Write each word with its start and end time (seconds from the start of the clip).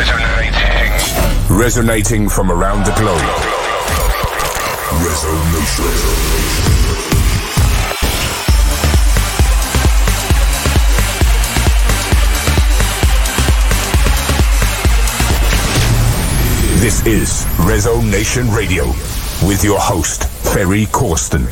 Resonating. 0.00 1.58
Resonating 1.58 2.28
from 2.30 2.50
around 2.50 2.86
the 2.86 2.92
globe. 2.92 3.20
Resonation. 5.04 5.92
This 16.80 17.04
is 17.04 17.44
Resonation 17.58 18.56
Radio 18.56 18.86
with 19.46 19.62
your 19.62 19.78
host, 19.78 20.24
Ferry 20.54 20.86
Corsten. 20.86 21.44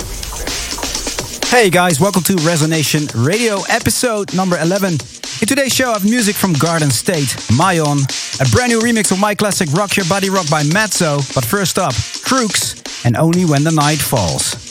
Hey 1.50 1.68
guys, 1.68 2.00
welcome 2.00 2.22
to 2.22 2.36
Resonation 2.36 3.10
Radio 3.26 3.58
episode 3.68 4.34
number 4.34 4.56
11. 4.58 4.96
In 5.40 5.46
today's 5.46 5.72
show, 5.72 5.90
I 5.90 5.92
have 5.92 6.04
music 6.04 6.34
from 6.34 6.52
Garden 6.54 6.90
State, 6.90 7.28
Mayon, 7.52 8.02
a 8.40 8.50
brand 8.50 8.72
new 8.72 8.80
remix 8.80 9.12
of 9.12 9.20
my 9.20 9.36
classic 9.36 9.70
Rock 9.72 9.96
Your 9.96 10.04
Body 10.06 10.30
Rock 10.30 10.50
by 10.50 10.62
Matzo. 10.64 11.18
But 11.32 11.44
first 11.44 11.78
up, 11.78 11.94
Crooks 12.24 12.74
and 13.04 13.16
Only 13.16 13.44
When 13.44 13.62
the 13.62 13.70
Night 13.70 13.98
Falls. 13.98 14.67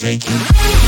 taking. 0.00 0.79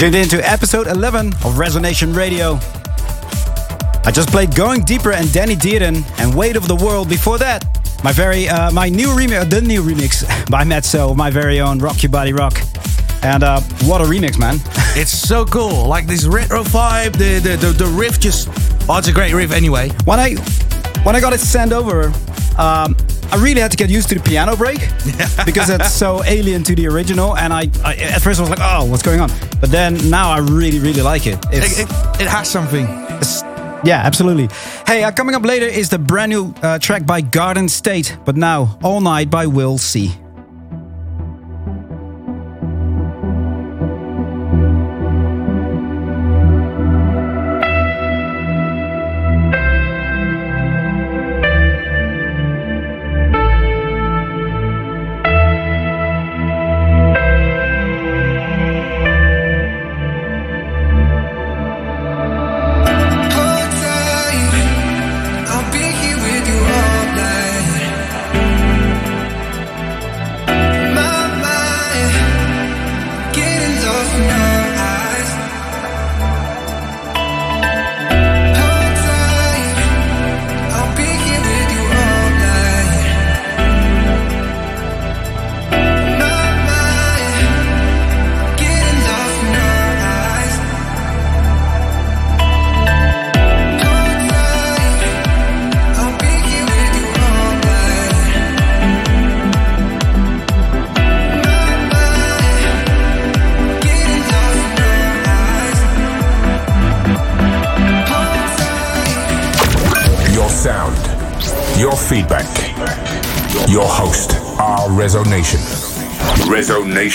Tuned 0.00 0.14
in 0.14 0.28
to 0.30 0.50
episode 0.50 0.86
11 0.86 1.26
of 1.26 1.56
Resonation 1.56 2.16
Radio. 2.16 2.54
I 4.06 4.10
just 4.10 4.30
played 4.30 4.54
Going 4.54 4.80
Deeper 4.80 5.12
and 5.12 5.30
Danny 5.30 5.54
Dearden 5.54 6.02
and 6.18 6.34
Weight 6.34 6.56
of 6.56 6.66
the 6.66 6.74
World 6.74 7.06
before 7.10 7.36
that. 7.36 7.62
My 8.02 8.10
very, 8.10 8.48
uh, 8.48 8.70
my 8.70 8.88
new 8.88 9.08
remix, 9.08 9.50
the 9.50 9.60
new 9.60 9.82
remix 9.82 10.24
by 10.50 10.64
Metso, 10.64 11.14
my 11.14 11.28
very 11.28 11.60
own 11.60 11.80
Rock 11.80 12.02
Your 12.02 12.10
Body 12.10 12.32
Rock. 12.32 12.58
And 13.22 13.42
uh, 13.42 13.60
what 13.84 14.00
a 14.00 14.04
remix, 14.04 14.38
man. 14.38 14.54
it's 14.96 15.10
so 15.12 15.44
cool. 15.44 15.86
Like 15.86 16.06
this 16.06 16.24
retro 16.24 16.62
vibe, 16.62 17.12
the, 17.18 17.38
the, 17.46 17.56
the, 17.58 17.72
the 17.72 17.86
riff 17.86 18.18
just, 18.18 18.48
oh, 18.88 18.96
it's 18.96 19.08
a 19.08 19.12
great 19.12 19.34
riff 19.34 19.52
anyway. 19.52 19.90
When 20.06 20.18
I, 20.18 20.36
when 21.02 21.14
I 21.14 21.20
got 21.20 21.34
it 21.34 21.40
sent 21.40 21.74
over, 21.74 22.06
um, 22.56 22.96
I 23.30 23.36
really 23.38 23.60
had 23.60 23.70
to 23.72 23.76
get 23.76 23.90
used 23.90 24.08
to 24.08 24.14
the 24.14 24.22
piano 24.22 24.56
break 24.56 24.78
because 25.44 25.68
it's 25.68 25.92
so 25.92 26.24
alien 26.24 26.62
to 26.64 26.74
the 26.74 26.86
original. 26.86 27.36
And 27.36 27.52
I, 27.52 27.68
I, 27.84 27.96
at 27.96 28.22
first 28.22 28.40
I 28.40 28.44
was 28.44 28.48
like, 28.48 28.60
oh, 28.62 28.86
what's 28.86 29.02
going 29.02 29.20
on? 29.20 29.28
But 29.60 29.70
then 29.70 30.10
now 30.10 30.30
I 30.30 30.38
really, 30.38 30.78
really 30.78 31.02
like 31.02 31.26
it. 31.26 31.34
It, 31.52 31.64
it, 31.78 32.20
it, 32.20 32.28
has 32.28 32.48
something. 32.48 32.86
yeah, 33.84 34.02
absolutely. 34.04 34.48
Hey, 34.86 35.04
uh, 35.04 35.12
coming 35.12 35.34
up 35.34 35.44
later 35.44 35.66
is 35.66 35.90
the 35.90 35.98
brand 35.98 36.30
new 36.30 36.54
uh, 36.62 36.78
track 36.78 37.04
by 37.04 37.20
Garden 37.20 37.68
State. 37.68 38.16
But 38.24 38.36
now, 38.36 38.78
All 38.82 39.00
Night 39.00 39.30
by 39.30 39.46
Will 39.46 39.78
C. 39.78 40.12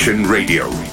Resonation 0.05 0.29
Radio. 0.29 0.84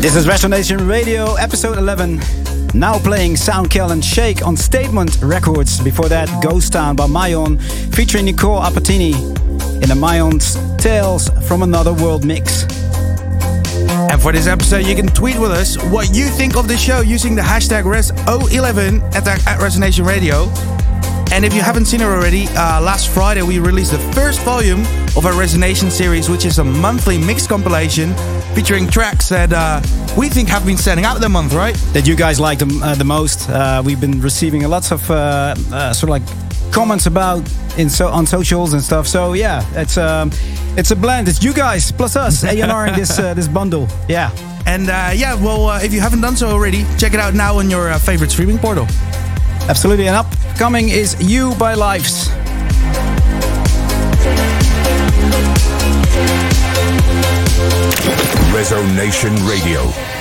This 0.00 0.16
is 0.16 0.26
Resonation 0.26 0.88
Radio, 0.88 1.34
episode 1.34 1.76
11. 1.76 2.20
Now 2.72 2.98
playing 2.98 3.34
Soundkill 3.34 3.90
and 3.90 4.04
Shake 4.04 4.46
on 4.46 4.56
Statement 4.56 5.18
Records. 5.20 5.80
Before 5.80 6.08
that, 6.08 6.28
Ghost 6.42 6.72
Town 6.72 6.96
by 6.96 7.06
Mayon, 7.06 7.60
featuring 7.94 8.24
Nicole 8.24 8.60
Apatini 8.60 9.14
in 9.82 9.88
the 9.88 9.94
Mayon's 9.94 10.56
Tales 10.78 11.28
from 11.46 11.62
Another 11.62 11.92
World 11.92 12.24
mix. 12.24 12.62
And 14.10 14.20
for 14.22 14.32
this 14.32 14.46
episode, 14.46 14.86
you 14.86 14.94
can 14.94 15.08
tweet 15.08 15.38
with 15.38 15.50
us 15.50 15.76
what 15.84 16.14
you 16.14 16.26
think 16.26 16.56
of 16.56 16.68
the 16.68 16.76
show 16.76 17.00
using 17.00 17.34
the 17.34 17.42
hashtag 17.42 17.82
Res011 17.82 19.02
at, 19.14 19.26
at 19.26 19.60
Resonation 19.60 20.06
Radio. 20.06 20.48
And 21.30 21.44
if 21.44 21.52
you 21.52 21.60
haven't 21.60 21.86
seen 21.86 22.00
it 22.00 22.04
already, 22.04 22.46
uh, 22.48 22.80
last 22.80 23.08
Friday 23.10 23.42
we 23.42 23.58
released 23.58 23.92
the 23.92 23.98
first 24.12 24.40
volume 24.42 24.80
of 25.16 25.26
our 25.26 25.32
Resonation 25.32 25.90
series, 25.90 26.30
which 26.30 26.46
is 26.46 26.58
a 26.58 26.64
monthly 26.64 27.18
mix 27.18 27.46
compilation 27.46 28.14
featuring 28.54 28.86
tracks 28.88 29.28
that 29.28 29.52
uh, 29.52 29.82
we 30.16 30.28
think 30.28 30.48
have 30.48 30.64
been 30.64 30.76
standing 30.78 31.04
out 31.04 31.20
the 31.20 31.28
month, 31.28 31.52
right? 31.52 31.74
That 31.92 32.06
you 32.06 32.16
guys 32.16 32.40
like 32.40 32.60
the, 32.60 32.80
uh, 32.82 32.94
the 32.94 33.04
most. 33.04 33.50
Uh, 33.50 33.82
we've 33.84 34.00
been 34.00 34.20
receiving 34.20 34.62
lots 34.68 34.90
of 34.90 35.10
uh, 35.10 35.54
uh, 35.70 35.92
sort 35.92 36.04
of 36.04 36.10
like 36.10 36.47
comments 36.72 37.06
about 37.06 37.42
in 37.78 37.88
so 37.90 38.08
on 38.08 38.26
socials 38.26 38.72
and 38.72 38.82
stuff. 38.82 39.06
So 39.06 39.34
yeah, 39.34 39.64
it's 39.74 39.96
um, 39.96 40.30
it's 40.76 40.90
a 40.90 40.96
blend. 40.96 41.28
It's 41.28 41.42
you 41.42 41.52
guys 41.52 41.92
plus 41.92 42.16
us, 42.16 42.44
A&R 42.52 42.86
in 42.86 42.94
this 42.94 43.16
this 43.16 43.48
bundle. 43.48 43.88
Yeah. 44.08 44.30
And 44.66 44.90
uh, 44.90 45.12
yeah, 45.14 45.34
well, 45.34 45.82
if 45.82 45.94
you 45.94 46.00
haven't 46.00 46.20
done 46.20 46.36
so 46.36 46.48
already, 46.48 46.84
check 46.98 47.14
it 47.14 47.20
out 47.20 47.32
now 47.34 47.58
on 47.58 47.70
your 47.70 47.92
favorite 47.98 48.30
streaming 48.30 48.58
portal. 48.58 48.86
Absolutely. 49.68 50.08
And 50.08 50.16
upcoming 50.16 50.88
is 50.88 51.16
You 51.20 51.54
by 51.56 51.74
Lives. 51.74 52.28
Resonation 58.52 59.34
Radio. 59.48 60.17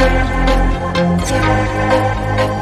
Thank 0.00 1.30
you. 2.54 2.59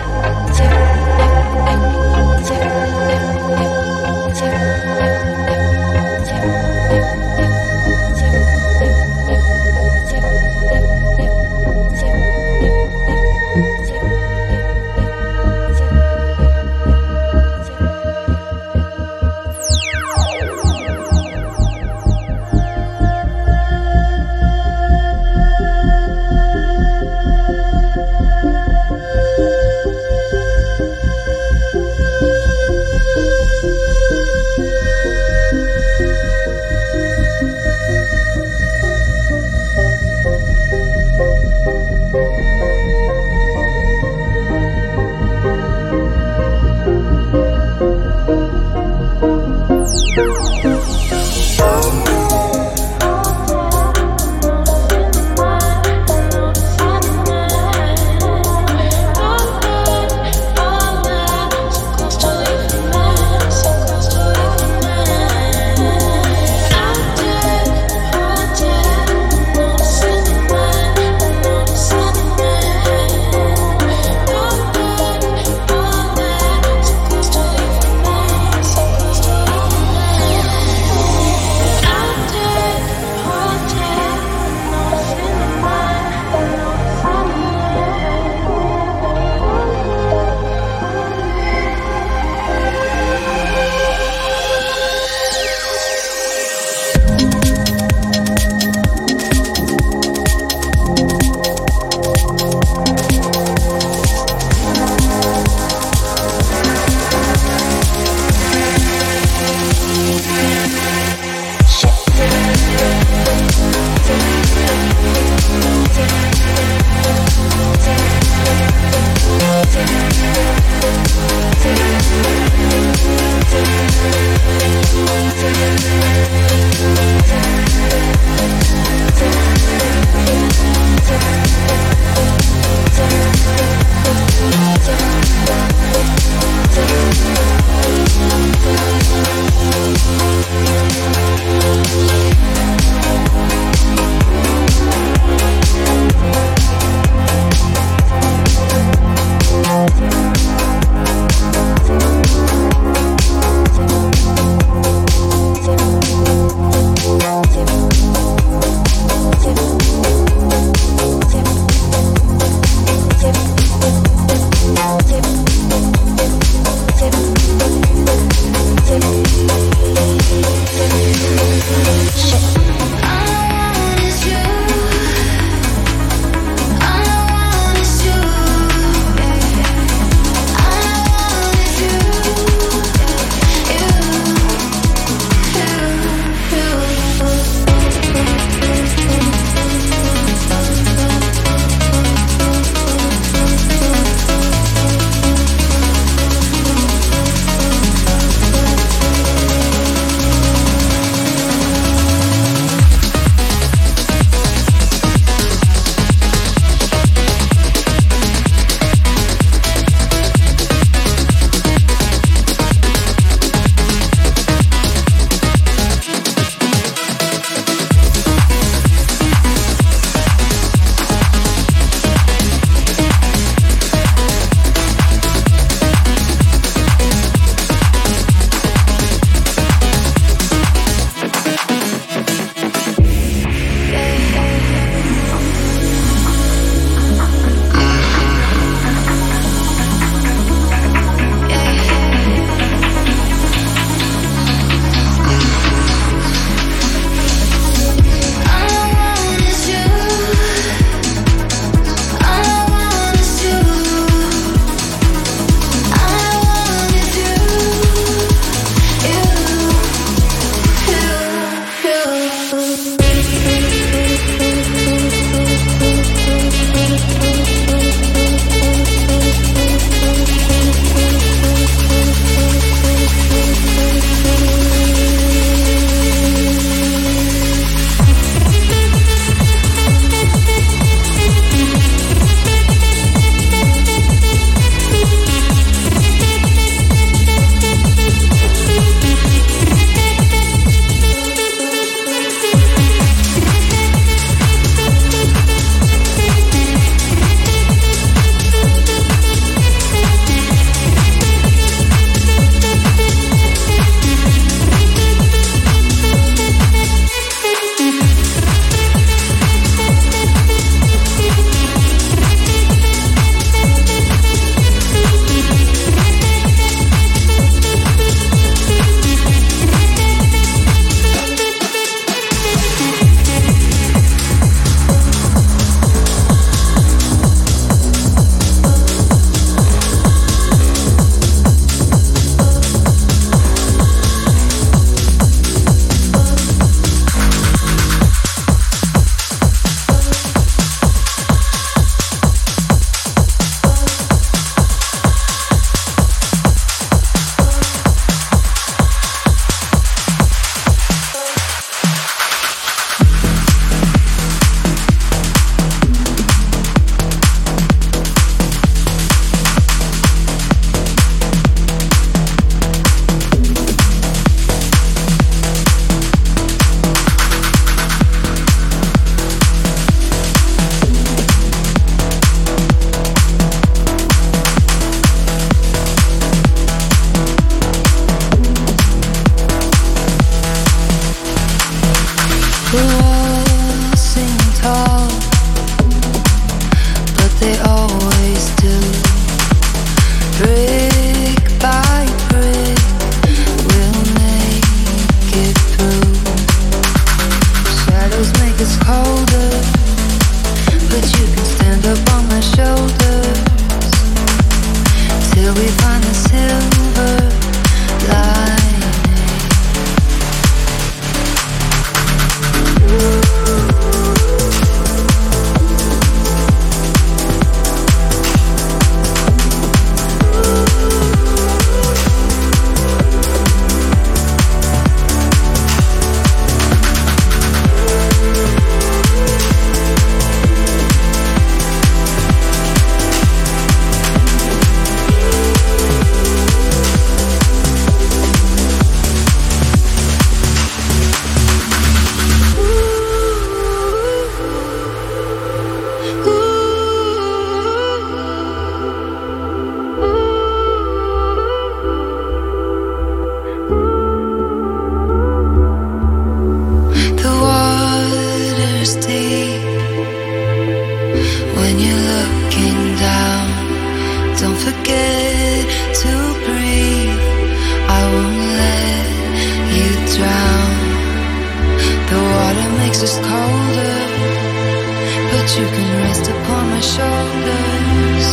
but 475.33 475.46
you 475.57 475.66
can 475.74 475.88
rest 476.03 476.27
upon 476.35 476.64
my 476.74 476.83
shoulders 476.94 478.29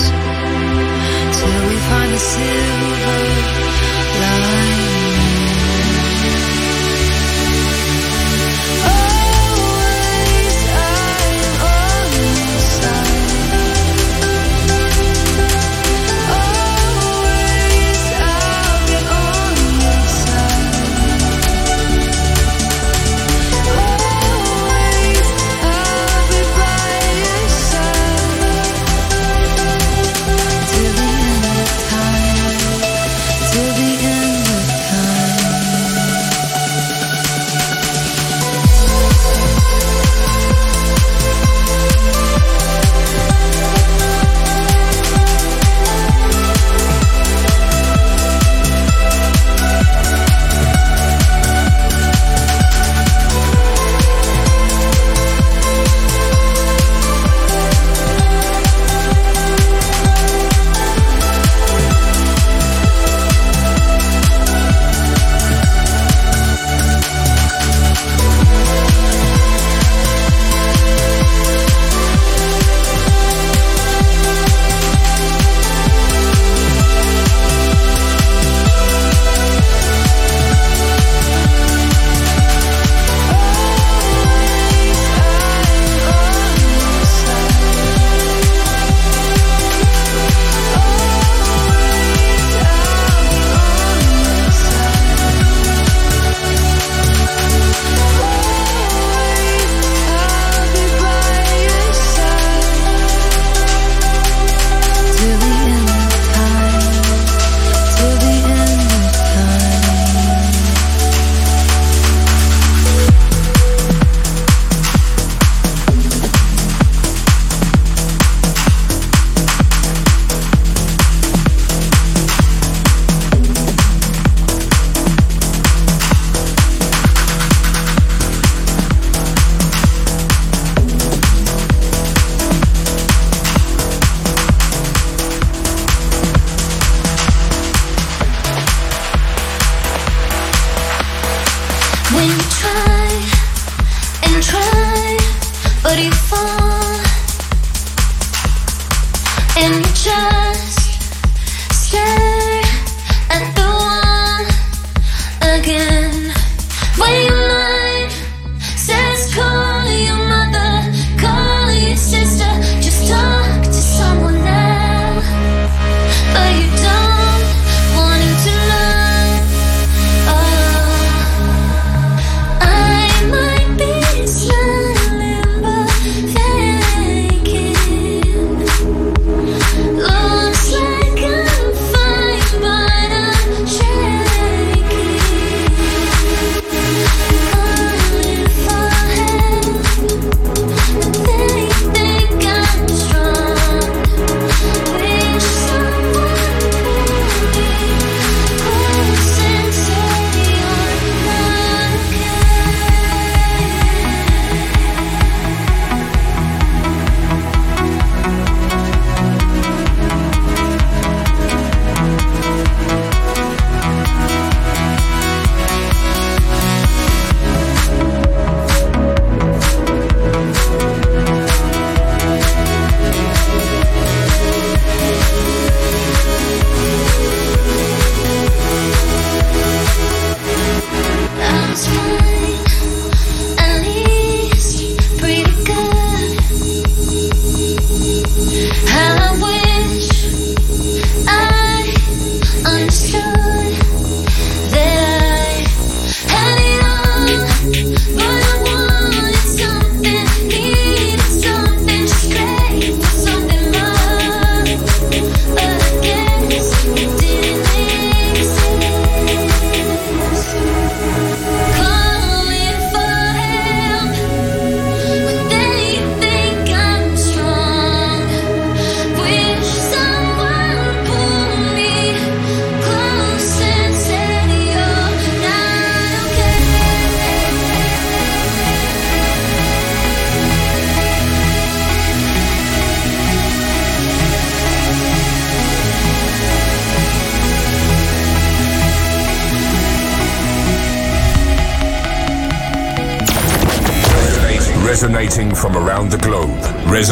till 1.37 1.61
we 1.69 1.77
find 1.89 2.09
the 2.13 2.21
silver 2.33 3.19
line. 4.21 5.04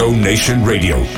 Resonation 0.04 0.66
Radio. 0.66 1.13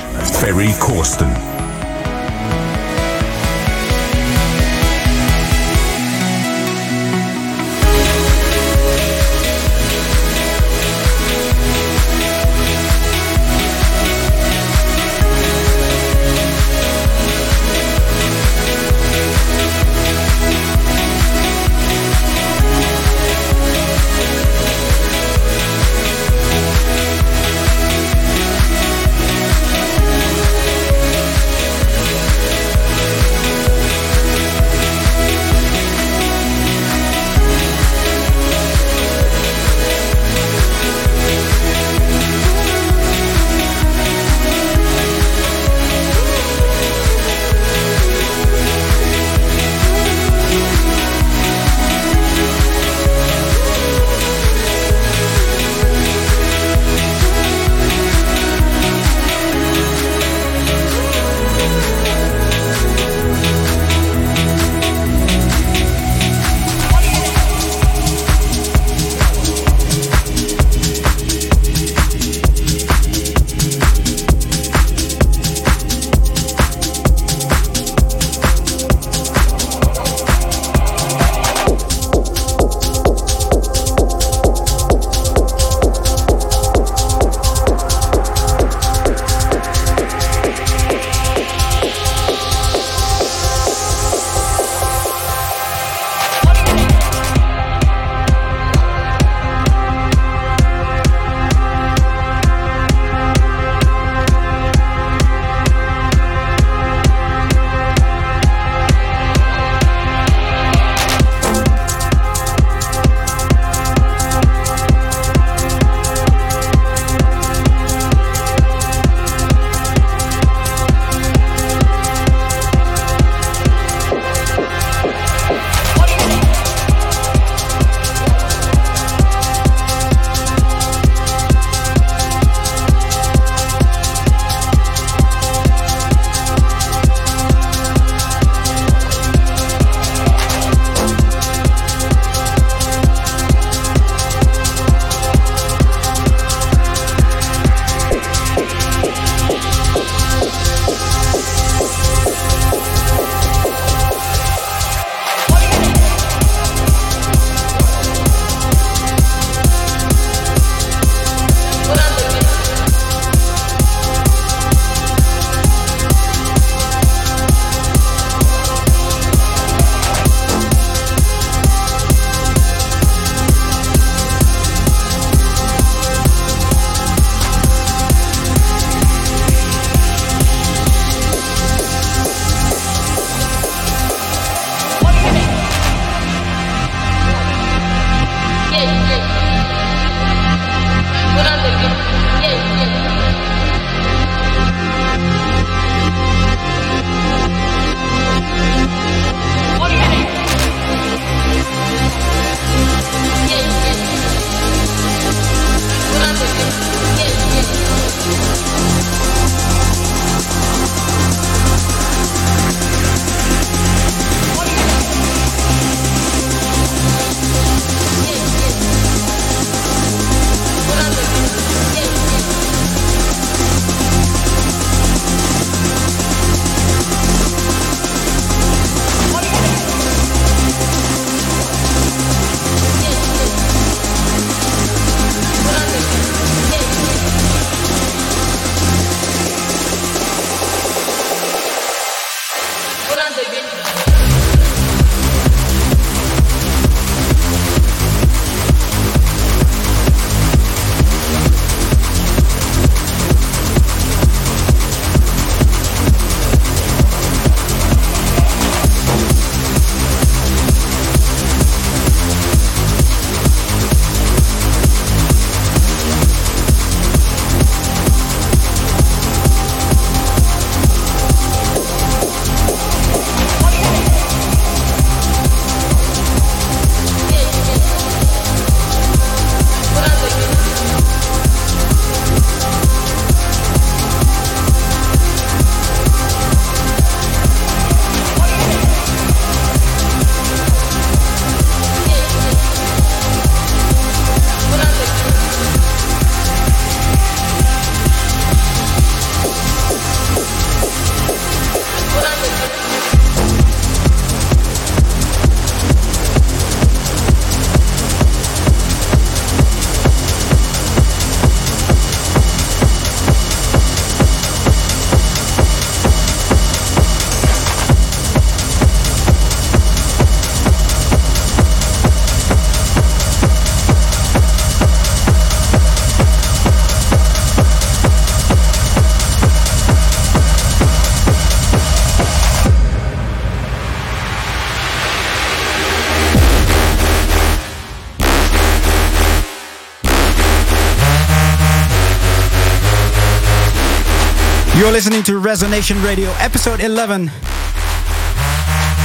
You're 344.95 345.01
listening 345.01 345.23
to 345.23 345.41
Resonation 345.41 346.01
Radio, 346.05 346.31
episode 346.39 346.79
11. 346.79 347.23
You 347.23 347.29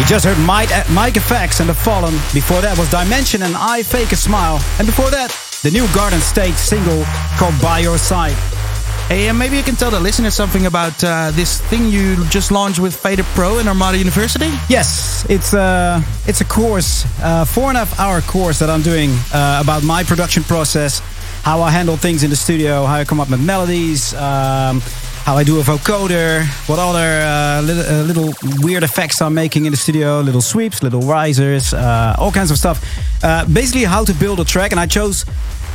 just 0.06 0.24
heard 0.24 0.38
Mike, 0.46 0.68
Mike 0.90 1.16
Effects 1.16 1.58
and 1.58 1.68
The 1.68 1.74
Fallen. 1.74 2.12
Before 2.32 2.60
that 2.60 2.78
was 2.78 2.88
Dimension 2.92 3.42
and 3.42 3.56
I 3.56 3.82
Fake 3.82 4.12
a 4.12 4.16
Smile. 4.16 4.62
And 4.78 4.86
before 4.86 5.10
that, 5.10 5.36
the 5.64 5.70
new 5.72 5.92
Garden 5.92 6.20
State 6.20 6.54
single 6.54 7.02
called 7.36 7.60
By 7.60 7.80
Your 7.80 7.98
Side. 7.98 8.36
Hey, 9.08 9.26
and 9.26 9.36
maybe 9.36 9.56
you 9.56 9.64
can 9.64 9.74
tell 9.74 9.90
the 9.90 9.98
listeners 9.98 10.32
something 10.32 10.66
about 10.66 11.02
uh, 11.02 11.32
this 11.32 11.60
thing 11.60 11.86
you 11.86 12.24
just 12.26 12.52
launched 12.52 12.78
with 12.78 12.94
Fader 12.94 13.24
Pro 13.34 13.58
in 13.58 13.66
Armada 13.66 13.98
University. 13.98 14.46
Yes, 14.68 15.26
it's 15.28 15.54
a 15.54 16.04
it's 16.24 16.40
a 16.40 16.44
course, 16.44 17.04
a 17.20 17.44
four 17.44 17.64
and 17.64 17.76
a 17.76 17.84
half 17.84 17.98
hour 17.98 18.20
course 18.20 18.60
that 18.60 18.70
I'm 18.70 18.82
doing 18.82 19.10
uh, 19.34 19.58
about 19.60 19.82
my 19.82 20.04
production 20.04 20.44
process, 20.44 21.00
how 21.42 21.62
I 21.62 21.72
handle 21.72 21.96
things 21.96 22.22
in 22.22 22.30
the 22.30 22.36
studio, 22.36 22.86
how 22.86 22.94
I 22.94 23.04
come 23.04 23.18
up 23.18 23.28
with 23.28 23.44
melodies, 23.44 24.14
um, 24.14 24.80
how 25.24 25.36
I 25.36 25.44
do 25.44 25.60
a 25.60 25.62
vocoder, 25.62 26.44
what 26.68 26.78
other 26.78 27.22
uh, 27.22 27.62
little, 27.62 27.84
uh, 27.84 28.02
little 28.02 28.34
weird 28.64 28.82
effects 28.82 29.20
I'm 29.20 29.34
making 29.34 29.66
in 29.66 29.70
the 29.72 29.76
studio, 29.76 30.20
little 30.20 30.40
sweeps, 30.40 30.82
little 30.82 31.02
risers, 31.02 31.72
uh, 31.72 32.14
all 32.18 32.32
kinds 32.32 32.50
of 32.50 32.58
stuff. 32.58 32.82
Uh, 33.22 33.44
basically, 33.46 33.84
how 33.84 34.04
to 34.04 34.14
build 34.14 34.40
a 34.40 34.44
track, 34.44 34.72
and 34.72 34.80
I 34.80 34.86
chose 34.86 35.24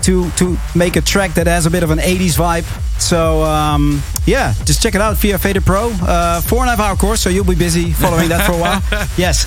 to 0.06 0.30
to 0.32 0.58
make 0.76 0.96
a 0.96 1.02
track 1.02 1.34
that 1.36 1.48
has 1.48 1.66
a 1.66 1.72
bit 1.72 1.84
of 1.84 1.90
an 1.92 2.00
80s 2.00 2.38
vibe. 2.38 2.66
So 3.00 3.44
um, 3.44 4.02
yeah, 4.26 4.54
just 4.64 4.82
check 4.82 4.96
it 4.96 5.02
out 5.02 5.18
via 5.18 5.38
Fader 5.38 5.62
Pro. 5.62 5.92
Uh, 5.92 6.42
four 6.42 6.60
and 6.62 6.70
a 6.70 6.76
half 6.76 6.80
hour 6.80 6.96
course, 6.96 7.22
so 7.22 7.30
you'll 7.30 7.44
be 7.44 7.56
busy 7.56 7.92
following 7.92 8.30
that 8.30 8.46
for 8.46 8.54
a 8.54 8.58
while. 8.58 8.82
Yes. 9.18 9.46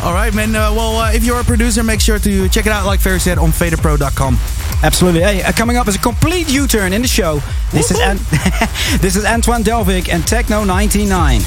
All 0.02 0.12
right, 0.12 0.32
man. 0.34 0.54
Uh, 0.54 0.72
well, 0.74 0.96
uh, 0.96 1.12
if 1.12 1.24
you're 1.24 1.40
a 1.40 1.44
producer, 1.44 1.82
make 1.82 2.00
sure 2.00 2.18
to 2.18 2.48
check 2.48 2.66
it 2.66 2.72
out, 2.72 2.86
like 2.86 3.00
Ferry 3.00 3.18
said, 3.20 3.38
on 3.38 3.50
faderpro.com. 3.50 4.36
Absolutely. 4.82 5.20
Hey, 5.22 5.42
uh, 5.42 5.52
coming 5.52 5.76
up 5.76 5.88
is 5.88 5.96
a 5.96 5.98
complete 5.98 6.48
U-turn 6.48 6.92
in 6.92 7.02
the 7.02 7.08
show. 7.08 7.40
This 7.72 7.90
is 7.90 7.98
An- 7.98 8.18
this 9.00 9.16
is 9.16 9.24
Antoine 9.24 9.62
Delvig 9.62 10.08
and 10.08 10.26
Techno 10.26 10.64
99. 10.64 11.40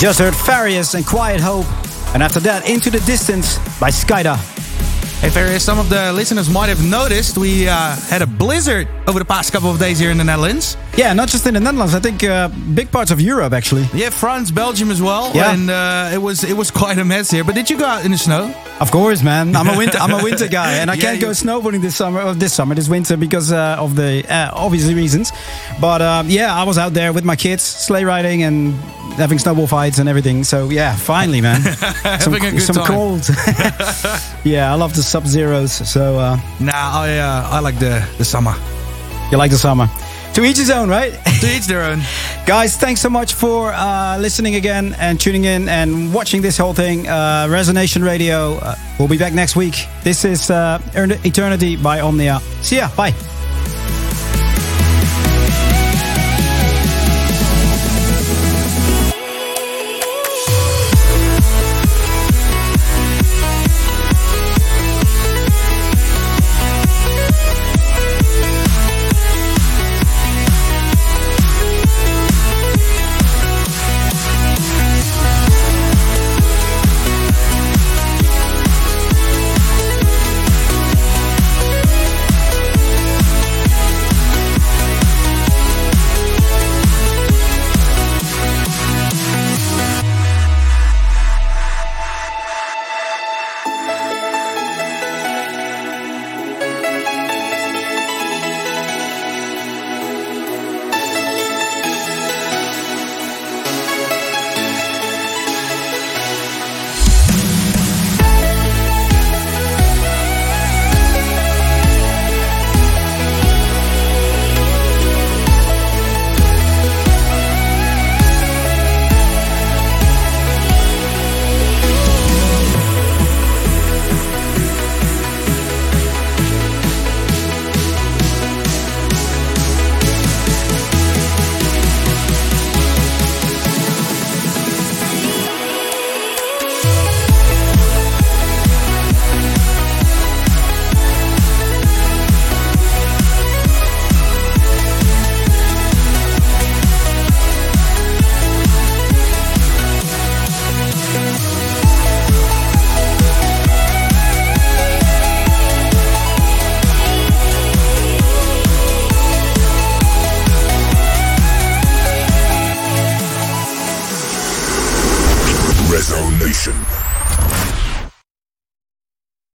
Just 0.00 0.18
heard 0.18 0.32
Farius 0.32 0.94
and 0.94 1.06
Quiet 1.06 1.40
Hope. 1.42 1.66
And 2.14 2.22
after 2.22 2.40
that, 2.40 2.68
Into 2.68 2.90
the 2.90 3.00
Distance 3.00 3.58
by 3.78 3.90
Skyda. 3.90 4.36
Hey, 5.20 5.28
as 5.54 5.62
some 5.62 5.78
of 5.78 5.90
the 5.90 6.10
listeners 6.14 6.48
might 6.48 6.70
have 6.70 6.82
noticed, 6.82 7.36
we 7.36 7.68
uh, 7.68 7.94
had 8.08 8.22
a 8.22 8.26
blizzard 8.26 8.88
over 9.06 9.18
the 9.18 9.24
past 9.26 9.52
couple 9.52 9.70
of 9.70 9.78
days 9.78 9.98
here 9.98 10.10
in 10.10 10.16
the 10.16 10.24
Netherlands. 10.24 10.78
Yeah, 10.96 11.12
not 11.12 11.28
just 11.28 11.46
in 11.46 11.52
the 11.52 11.60
Netherlands. 11.60 11.94
I 11.94 12.00
think 12.00 12.24
uh, 12.24 12.48
big 12.74 12.90
parts 12.90 13.10
of 13.10 13.20
Europe 13.20 13.52
actually. 13.52 13.86
Yeah, 13.92 14.08
France, 14.08 14.50
Belgium 14.50 14.90
as 14.90 15.02
well. 15.02 15.30
Yeah. 15.34 15.52
And 15.52 15.68
uh, 15.70 16.10
it 16.14 16.18
was 16.18 16.42
it 16.44 16.56
was 16.56 16.70
quite 16.70 16.96
a 16.96 17.04
mess 17.04 17.30
here. 17.30 17.44
But 17.44 17.54
did 17.54 17.68
you 17.68 17.76
go 17.78 17.84
out 17.84 18.06
in 18.06 18.12
the 18.12 18.16
snow? 18.16 18.54
Of 18.80 18.90
course, 18.90 19.22
man. 19.22 19.54
I'm 19.54 19.68
a 19.68 19.76
winter. 19.76 19.98
I'm 19.98 20.14
a 20.18 20.24
winter 20.24 20.48
guy, 20.60 20.72
and 20.80 20.90
I 20.90 20.94
Yeah, 20.94 21.02
can't 21.02 21.20
go 21.20 21.30
snowboarding 21.32 21.82
this 21.82 21.96
summer. 21.96 22.22
Or 22.22 22.32
this 22.32 22.54
summer, 22.54 22.74
this 22.74 22.88
winter, 22.88 23.18
because 23.18 23.52
uh, 23.52 23.76
of 23.78 23.96
the 23.96 24.24
uh, 24.26 24.52
obviously 24.54 24.94
reasons. 24.94 25.32
But 25.78 26.00
um, 26.00 26.30
yeah, 26.30 26.54
I 26.54 26.64
was 26.64 26.78
out 26.78 26.94
there 26.94 27.12
with 27.12 27.24
my 27.24 27.36
kids, 27.36 27.62
sleigh 27.62 28.04
riding 28.04 28.42
and 28.42 28.72
having 29.20 29.38
snowball 29.38 29.66
fights 29.66 29.98
and 29.98 30.08
everything. 30.08 30.44
So 30.44 30.70
yeah, 30.70 30.96
finally, 30.96 31.40
man. 31.40 31.60
some 32.20 32.32
Having 32.32 32.44
a 32.46 32.50
good 32.52 32.62
some 32.62 32.76
time. 32.76 32.86
cold. 32.86 33.28
yeah, 34.44 34.72
I 34.72 34.74
love 34.76 34.94
the 34.94 35.02
sub 35.02 35.26
zeros. 35.26 35.72
So 35.72 36.18
uh, 36.18 36.36
Nah, 36.60 36.72
I 36.74 37.18
uh, 37.18 37.56
I 37.56 37.60
like 37.60 37.78
the 37.78 38.02
the 38.18 38.24
summer. 38.24 38.54
you 39.30 39.38
like 39.38 39.50
the 39.50 39.58
summer. 39.58 39.88
To 40.34 40.44
each 40.44 40.58
his 40.58 40.70
own, 40.70 40.88
right? 40.88 41.12
To 41.40 41.46
each 41.56 41.66
their 41.66 41.82
own. 41.82 42.00
Guys, 42.46 42.76
thanks 42.76 43.00
so 43.00 43.08
much 43.10 43.34
for 43.34 43.72
uh, 43.74 44.16
listening 44.20 44.54
again 44.54 44.94
and 45.00 45.18
tuning 45.20 45.44
in 45.44 45.68
and 45.68 46.14
watching 46.14 46.40
this 46.42 46.56
whole 46.56 46.72
thing. 46.74 47.08
Uh, 47.08 47.48
Resonation 47.50 48.04
Radio. 48.04 48.54
Uh, 48.62 48.74
we'll 48.98 49.08
be 49.08 49.18
back 49.18 49.32
next 49.34 49.56
week. 49.56 49.86
This 50.04 50.24
is 50.24 50.48
uh, 50.50 50.78
Eternity 51.24 51.76
by 51.76 52.00
Omnia. 52.00 52.38
See 52.62 52.76
ya. 52.76 52.88
Bye. 52.96 53.12